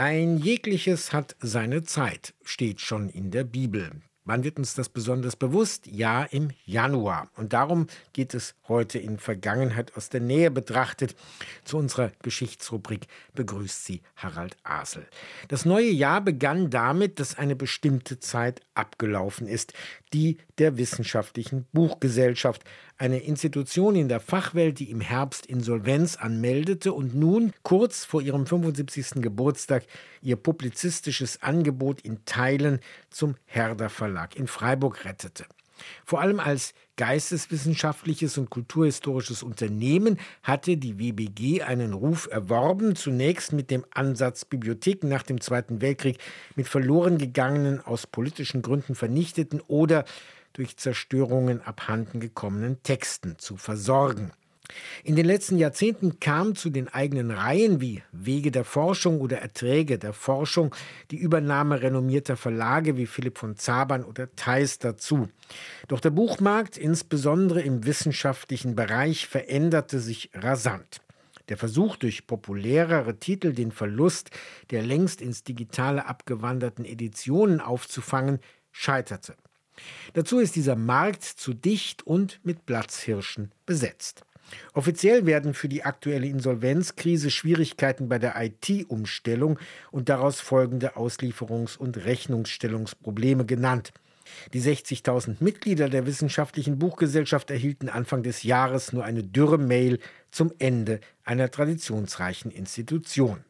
[0.00, 3.90] Ein jegliches hat seine Zeit, steht schon in der Bibel.
[4.24, 5.88] Wann wird uns das besonders bewusst?
[5.88, 7.30] Ja, im Januar.
[7.34, 11.16] Und darum geht es heute in Vergangenheit aus der Nähe betrachtet.
[11.64, 15.04] Zu unserer Geschichtsrubrik begrüßt sie Harald Asel.
[15.48, 19.72] Das neue Jahr begann damit, dass eine bestimmte Zeit abgelaufen ist,
[20.12, 22.62] die der Wissenschaftlichen Buchgesellschaft,
[22.98, 28.44] eine Institution in der Fachwelt, die im Herbst Insolvenz anmeldete und nun kurz vor ihrem
[28.44, 29.22] 75.
[29.22, 29.84] Geburtstag
[30.20, 35.46] ihr publizistisches Angebot in Teilen zum Herder Verlag in Freiburg rettete.
[36.04, 43.70] Vor allem als geisteswissenschaftliches und kulturhistorisches Unternehmen hatte die WBG einen Ruf erworben, zunächst mit
[43.70, 46.18] dem Ansatz, Bibliotheken nach dem Zweiten Weltkrieg
[46.56, 50.04] mit verloren gegangenen, aus politischen Gründen vernichteten oder
[50.58, 54.32] durch Zerstörungen abhanden gekommenen Texten zu versorgen.
[55.04, 59.98] In den letzten Jahrzehnten kam zu den eigenen Reihen wie Wege der Forschung oder Erträge
[59.98, 60.74] der Forschung
[61.10, 65.28] die Übernahme renommierter Verlage wie Philipp von Zabern oder Theis dazu.
[65.86, 71.00] Doch der Buchmarkt, insbesondere im wissenschaftlichen Bereich, veränderte sich rasant.
[71.48, 74.30] Der Versuch, durch populärere Titel den Verlust
[74.70, 79.34] der längst ins Digitale abgewanderten Editionen aufzufangen, scheiterte.
[80.14, 84.24] Dazu ist dieser Markt zu dicht und mit Platzhirschen besetzt.
[84.72, 89.58] Offiziell werden für die aktuelle Insolvenzkrise Schwierigkeiten bei der IT-Umstellung
[89.90, 93.92] und daraus folgende Auslieferungs- und Rechnungsstellungsprobleme genannt.
[94.52, 99.98] Die 60.000 Mitglieder der Wissenschaftlichen Buchgesellschaft erhielten Anfang des Jahres nur eine dürre Mail
[100.30, 103.44] zum Ende einer traditionsreichen Institution.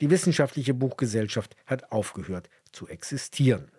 [0.00, 3.70] Die Wissenschaftliche Buchgesellschaft hat aufgehört zu existieren.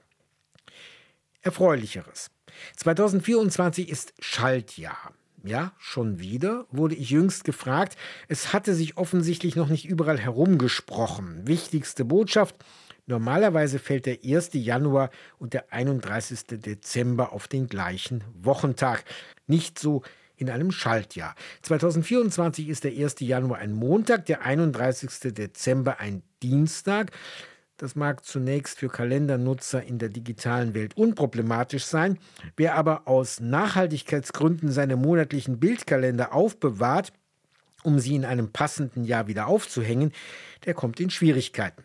[1.41, 2.29] Erfreulicheres.
[2.77, 5.13] 2024 ist Schaltjahr.
[5.43, 7.97] Ja, schon wieder, wurde ich jüngst gefragt.
[8.27, 11.47] Es hatte sich offensichtlich noch nicht überall herumgesprochen.
[11.47, 12.55] Wichtigste Botschaft,
[13.07, 14.51] normalerweise fällt der 1.
[14.53, 16.59] Januar und der 31.
[16.61, 19.03] Dezember auf den gleichen Wochentag.
[19.47, 20.03] Nicht so
[20.35, 21.35] in einem Schaltjahr.
[21.63, 23.15] 2024 ist der 1.
[23.19, 25.33] Januar ein Montag, der 31.
[25.33, 27.11] Dezember ein Dienstag.
[27.81, 32.19] Das mag zunächst für Kalendernutzer in der digitalen Welt unproblematisch sein.
[32.55, 37.11] Wer aber aus Nachhaltigkeitsgründen seine monatlichen Bildkalender aufbewahrt,
[37.81, 40.11] um sie in einem passenden Jahr wieder aufzuhängen,
[40.67, 41.83] der kommt in Schwierigkeiten.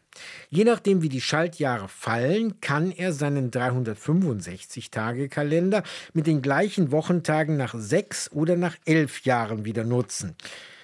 [0.51, 5.83] Je nachdem, wie die Schaltjahre fallen, kann er seinen 365-Tage-Kalender
[6.13, 10.37] mit den gleichen Wochentagen nach sechs oder nach elf Jahren wieder nutzen.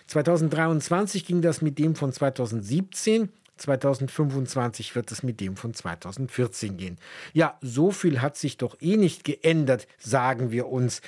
[0.06, 6.98] 2023 ging das mit dem von 2017 2025 wird es mit dem von 2014 gehen.
[7.32, 11.00] Ja, so viel hat sich doch eh nicht geändert, sagen wir uns,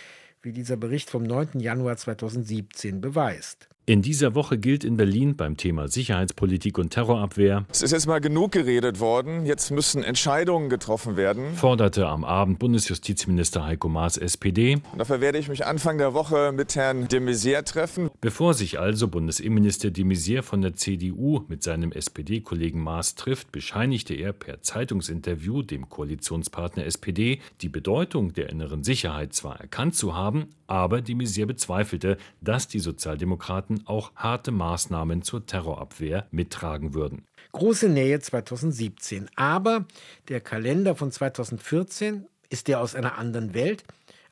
[0.42, 1.60] wie dieser Bericht vom 9.
[1.60, 3.68] Januar 2017 beweist.
[3.86, 7.66] In dieser Woche gilt in Berlin beim Thema Sicherheitspolitik und Terrorabwehr.
[7.70, 9.44] Es ist jetzt mal genug geredet worden.
[9.44, 11.54] Jetzt müssen Entscheidungen getroffen werden.
[11.54, 14.76] Forderte am Abend Bundesjustizminister Heiko Maas SPD.
[14.92, 18.08] Und dafür werde ich mich Anfang der Woche mit Herrn de Maizière treffen.
[18.24, 24.14] Bevor sich also Bundesinnenminister de Maizière von der CDU mit seinem SPD-Kollegen Maas trifft, bescheinigte
[24.14, 30.46] er per Zeitungsinterview dem Koalitionspartner SPD, die Bedeutung der inneren Sicherheit zwar erkannt zu haben,
[30.66, 37.26] aber de Maizière bezweifelte, dass die Sozialdemokraten auch harte Maßnahmen zur Terrorabwehr mittragen würden.
[37.52, 39.28] Große Nähe 2017.
[39.36, 39.84] Aber
[40.30, 43.84] der Kalender von 2014 ist der aus einer anderen Welt.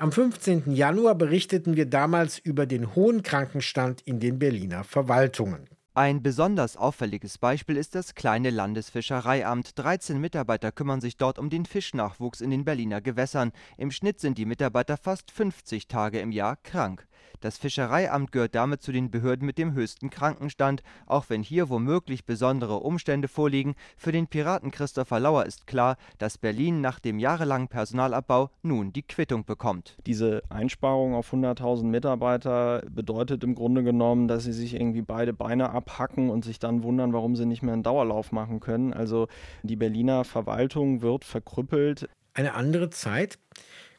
[0.02, 0.74] Am 15.
[0.74, 5.68] Januar berichteten wir damals über den hohen Krankenstand in den Berliner Verwaltungen.
[5.94, 9.78] Ein besonders auffälliges Beispiel ist das kleine Landesfischereiamt.
[9.78, 13.52] 13 Mitarbeiter kümmern sich dort um den Fischnachwuchs in den Berliner Gewässern.
[13.78, 17.06] Im Schnitt sind die Mitarbeiter fast 50 Tage im Jahr krank.
[17.42, 22.24] Das Fischereiamt gehört damit zu den Behörden mit dem höchsten Krankenstand, auch wenn hier womöglich
[22.24, 23.74] besondere Umstände vorliegen.
[23.96, 29.02] Für den Piraten Christopher Lauer ist klar, dass Berlin nach dem jahrelangen Personalabbau nun die
[29.02, 29.96] Quittung bekommt.
[30.06, 35.70] Diese Einsparung auf 100.000 Mitarbeiter bedeutet im Grunde genommen, dass sie sich irgendwie beide Beine
[35.70, 38.92] abhacken und sich dann wundern, warum sie nicht mehr einen Dauerlauf machen können.
[38.92, 39.26] Also
[39.64, 42.08] die Berliner Verwaltung wird verkrüppelt.
[42.34, 43.40] Eine andere Zeit.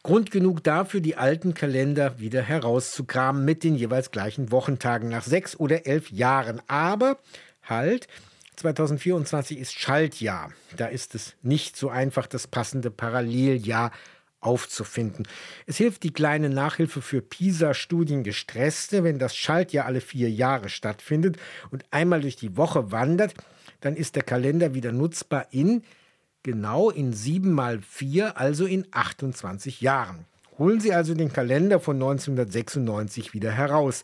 [0.04, 5.58] Grund genug dafür, die alten Kalender wieder herauszukramen mit den jeweils gleichen Wochentagen nach sechs
[5.58, 6.62] oder elf Jahren.
[6.68, 7.20] Aber
[7.64, 8.10] halt,
[8.58, 10.52] 2024 ist Schaltjahr.
[10.76, 13.92] Da ist es nicht so einfach, das passende Paralleljahr
[14.42, 15.26] aufzufinden.
[15.68, 21.38] Es hilft die kleine Nachhilfe für PISA-Studiengestresste, wenn das Schaltjahr alle vier Jahre stattfindet
[21.72, 23.36] und einmal durch die Woche wandert,
[23.80, 25.84] dann ist der Kalender wieder nutzbar in
[26.44, 30.25] genau in 7 mal 4, also in 28 Jahren.
[30.60, 34.04] Holen Sie also den Kalender von 1996 wieder heraus.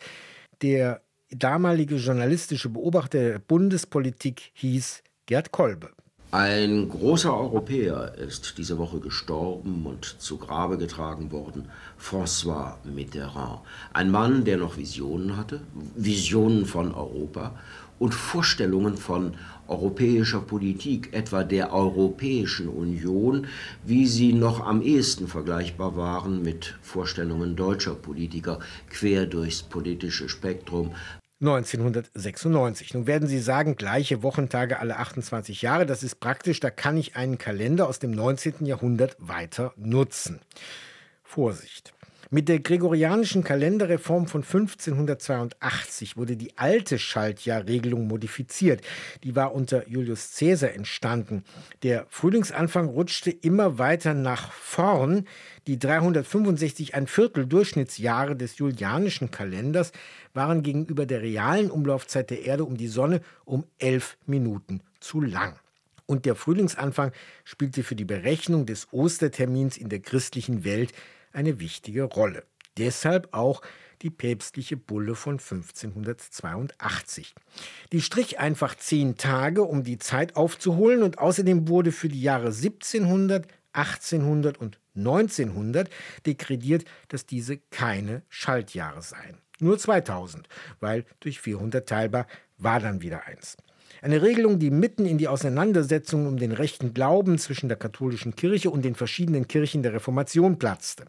[0.62, 5.92] Der damalige journalistische Beobachter der Bundespolitik hieß Gerd Kolbe.
[6.32, 11.66] Ein großer Europäer ist diese Woche gestorben und zu Grabe getragen worden,
[12.00, 13.62] François Mitterrand.
[13.94, 15.62] Ein Mann, der noch Visionen hatte,
[15.96, 17.56] Visionen von Europa
[17.98, 19.34] und Vorstellungen von
[19.68, 23.48] europäischer Politik, etwa der Europäischen Union,
[23.84, 28.60] wie sie noch am ehesten vergleichbar waren mit Vorstellungen deutscher Politiker
[28.92, 30.92] quer durchs politische Spektrum,
[31.42, 32.94] 1996.
[32.94, 37.16] Nun werden Sie sagen, gleiche Wochentage alle 28 Jahre, das ist praktisch, da kann ich
[37.16, 38.66] einen Kalender aus dem 19.
[38.66, 40.42] Jahrhundert weiter nutzen.
[41.24, 41.94] Vorsicht.
[42.32, 48.82] Mit der gregorianischen Kalenderreform von 1582 wurde die alte Schaltjahrregelung modifiziert.
[49.24, 51.44] Die war unter Julius Caesar entstanden.
[51.82, 55.26] Der Frühlingsanfang rutschte immer weiter nach vorn.
[55.66, 59.92] Die 365 ein Viertel Durchschnittsjahre des julianischen Kalenders
[60.36, 65.56] waren gegenüber der realen Umlaufzeit der Erde um die Sonne um elf Minuten zu lang.
[66.06, 67.12] Und der Frühlingsanfang
[67.44, 70.94] spielte für die Berechnung des Ostertermins in der christlichen Welt
[71.34, 72.44] eine wichtige Rolle.
[72.78, 73.62] Deshalb auch
[74.02, 77.36] die päpstliche Bulle von 1582.
[77.92, 82.48] Die strich einfach zehn Tage, um die Zeit aufzuholen, und außerdem wurde für die Jahre
[82.48, 85.90] 1700, 1800 und 1900
[86.26, 89.38] dekretiert, dass diese keine Schaltjahre seien.
[89.60, 90.48] Nur 2000,
[90.80, 92.28] weil durch 400 teilbar
[92.58, 93.58] war dann wieder eins.
[94.02, 98.70] Eine Regelung, die mitten in die Auseinandersetzung um den rechten Glauben zwischen der katholischen Kirche
[98.70, 101.06] und den verschiedenen Kirchen der Reformation platzte.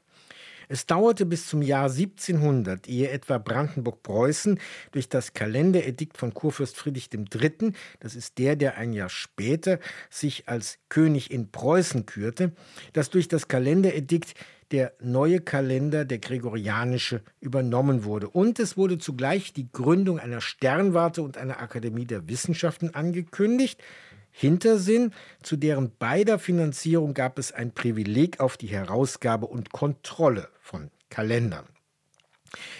[0.72, 4.60] Es dauerte bis zum Jahr 1700, ehe etwa Brandenburg-Preußen
[4.92, 9.80] durch das Kalenderedikt von Kurfürst Friedrich III., das ist der, der ein Jahr später
[10.10, 12.52] sich als König in Preußen kürte,
[12.92, 14.36] dass durch das Kalenderedikt
[14.70, 18.28] der neue Kalender, der gregorianische, übernommen wurde.
[18.28, 23.82] Und es wurde zugleich die Gründung einer Sternwarte und einer Akademie der Wissenschaften angekündigt.
[24.30, 25.12] Hintersinn,
[25.42, 31.66] zu deren beider Finanzierung gab es ein Privileg auf die Herausgabe und Kontrolle von Kalendern.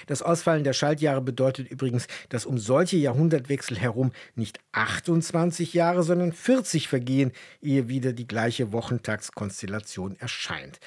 [0.07, 6.33] Das Ausfallen der Schaltjahre bedeutet übrigens, dass um solche Jahrhundertwechsel herum nicht 28 Jahre, sondern
[6.33, 7.33] 40 vergehen,
[7.63, 10.81] ehe wieder die gleiche Wochentagskonstellation erscheint.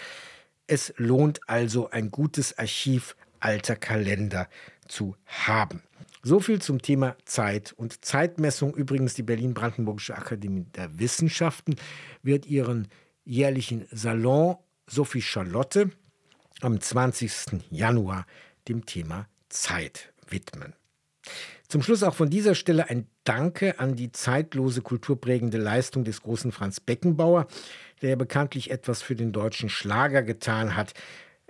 [0.68, 4.50] Es lohnt also ein gutes Archiv alter Kalender
[4.88, 5.82] zu haben.
[6.26, 8.74] So viel zum Thema Zeit und Zeitmessung.
[8.76, 11.76] Übrigens, die Berlin-Brandenburgische Akademie der Wissenschaften
[12.22, 12.88] wird ihren
[13.26, 14.56] jährlichen Salon
[14.88, 15.92] Sophie Charlotte
[16.62, 17.62] am 20.
[17.72, 18.26] Januar
[18.70, 20.74] dem Thema Zeit widmen.
[21.68, 26.54] Zum Schluss auch von dieser Stelle ein Danke an die zeitlose kulturprägende Leistung des großen
[26.54, 27.48] Franz Beckenbauer,
[28.02, 30.94] der bekanntlich etwas für den deutschen Schlager getan hat.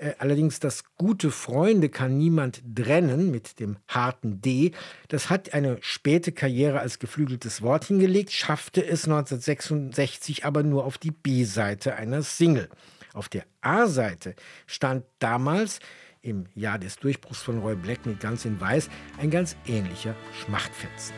[0.03, 4.71] Äh, allerdings das gute Freunde kann niemand trennen mit dem harten D.
[5.07, 10.97] Das hat eine späte Karriere als geflügeltes Wort hingelegt, schaffte es 1966 aber nur auf
[10.97, 12.69] die B-Seite einer Single.
[13.13, 14.35] Auf der A-Seite
[14.65, 15.79] stand damals
[16.21, 18.89] im Jahr des Durchbruchs von Roy Black mit Ganz in Weiß
[19.19, 21.13] ein ganz ähnlicher Schmachtfetzen.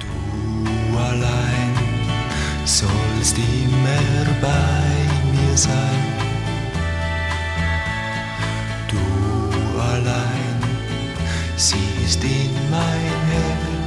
[0.00, 1.74] Du allein
[2.64, 6.21] sollst immer bei mir sein
[9.92, 10.62] allein,
[11.56, 12.80] siehst in mein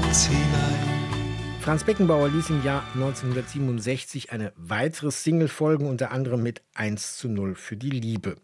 [0.04, 0.86] Herz hinein.
[1.62, 7.28] Franz Beckenbauer ließ im Jahr 1967 eine weitere Single folgen, unter anderem mit 1 zu
[7.28, 8.36] 0 für die Liebe.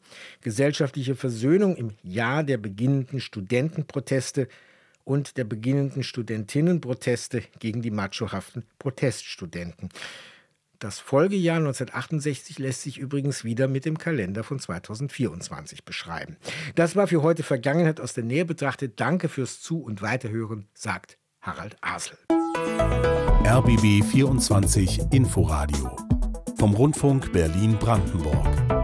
[0.41, 4.47] Gesellschaftliche Versöhnung im Jahr der beginnenden Studentenproteste
[5.03, 9.89] und der beginnenden Studentinnenproteste gegen die machohaften Proteststudenten.
[10.81, 16.37] Das Folgejahr 1968 lässt sich übrigens wieder mit dem Kalender von 2024 beschreiben.
[16.73, 18.99] Das war für heute Vergangenheit aus der Nähe betrachtet.
[18.99, 22.17] Danke fürs Zu- und Weiterhören, sagt Harald Asel.
[23.45, 25.95] RBB 24 Inforadio
[26.57, 28.80] vom Rundfunk Berlin-Brandenburg.